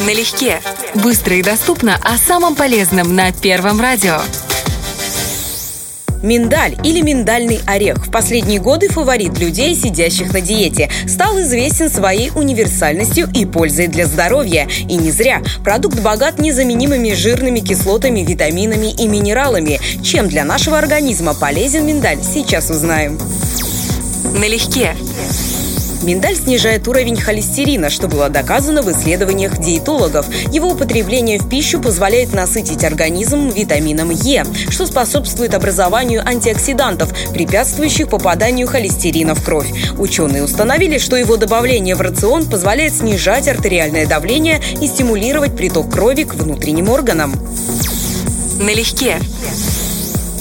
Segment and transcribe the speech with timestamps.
[0.00, 0.60] Налегке.
[0.94, 4.20] Быстро и доступно о самом полезном на Первом радио.
[6.22, 10.90] Миндаль или миндальный орех в последние годы фаворит людей, сидящих на диете.
[11.06, 14.68] Стал известен своей универсальностью и пользой для здоровья.
[14.88, 15.42] И не зря.
[15.62, 19.80] Продукт богат незаменимыми жирными кислотами, витаминами и минералами.
[20.02, 23.18] Чем для нашего организма полезен миндаль, сейчас узнаем.
[24.34, 24.94] Налегке.
[26.02, 30.26] Миндаль снижает уровень холестерина, что было доказано в исследованиях диетологов.
[30.52, 38.66] Его употребление в пищу позволяет насытить организм витамином Е, что способствует образованию антиоксидантов, препятствующих попаданию
[38.66, 39.72] холестерина в кровь.
[39.98, 46.24] Ученые установили, что его добавление в рацион позволяет снижать артериальное давление и стимулировать приток крови
[46.24, 47.32] к внутренним органам.
[48.58, 49.18] Налегке.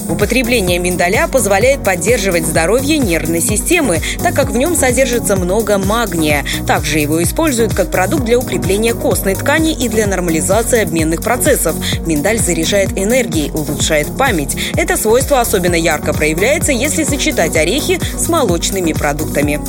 [0.09, 6.46] Употребление миндаля позволяет поддерживать здоровье нервной системы, так как в нем содержится много магния.
[6.68, 11.76] Также его используют как продукт для укрепления костной ткани и для нормализации обменных процессов.
[12.05, 14.55] Миндаль заряжает энергией, улучшает память.
[14.76, 19.60] Это свойство особенно ярко проявляется, если сочетать орехи с молочными продуктами.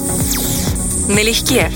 [1.09, 1.71] Налегке.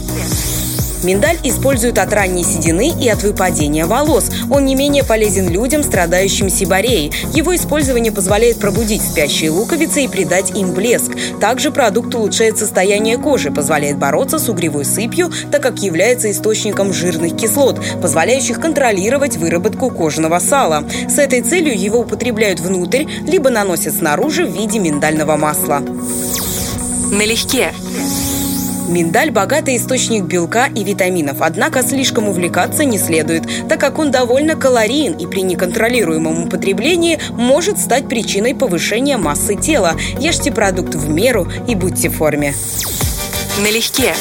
[1.02, 4.30] Миндаль используют от ранней седины и от выпадения волос.
[4.50, 7.12] Он не менее полезен людям, страдающим сибареей.
[7.34, 11.12] Его использование позволяет пробудить спящие луковицы и придать им блеск.
[11.40, 17.36] Также продукт улучшает состояние кожи, позволяет бороться с угревой сыпью, так как является источником жирных
[17.36, 20.84] кислот, позволяющих контролировать выработку кожного сала.
[21.08, 25.82] С этой целью его употребляют внутрь, либо наносят снаружи в виде миндального масла.
[27.10, 27.72] Налегке.
[28.88, 34.56] Миндаль– богатый источник белка и витаминов, однако слишком увлекаться не следует, так как он довольно
[34.56, 39.96] калориен и при неконтролируемом употреблении может стать причиной повышения массы тела.
[40.18, 42.54] Ешьте продукт в меру и будьте в форме.
[43.62, 44.14] Налегке.